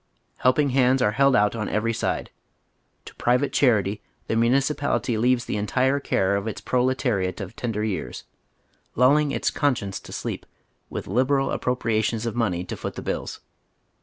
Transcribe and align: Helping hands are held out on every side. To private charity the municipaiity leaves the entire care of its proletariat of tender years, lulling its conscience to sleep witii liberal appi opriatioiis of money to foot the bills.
Helping 0.37 0.71
hands 0.71 0.99
are 1.03 1.11
held 1.11 1.35
out 1.35 1.55
on 1.55 1.69
every 1.69 1.93
side. 1.93 2.31
To 3.05 3.13
private 3.17 3.53
charity 3.53 4.01
the 4.25 4.33
municipaiity 4.33 5.15
leaves 5.19 5.45
the 5.45 5.57
entire 5.57 5.99
care 5.99 6.35
of 6.35 6.47
its 6.47 6.59
proletariat 6.59 7.39
of 7.39 7.55
tender 7.55 7.83
years, 7.83 8.23
lulling 8.95 9.29
its 9.29 9.51
conscience 9.51 9.99
to 9.99 10.11
sleep 10.11 10.47
witii 10.91 11.05
liberal 11.05 11.49
appi 11.51 11.65
opriatioiis 11.77 12.25
of 12.25 12.35
money 12.35 12.63
to 12.63 12.75
foot 12.75 12.95
the 12.95 13.03
bills. 13.03 13.41